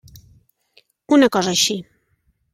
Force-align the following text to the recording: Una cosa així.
Una 1.19 1.29
cosa 1.37 1.53
així. 1.55 1.79